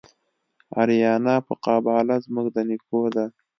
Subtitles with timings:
[0.81, 3.25] آریانا په قباله زموږ د نیکو ده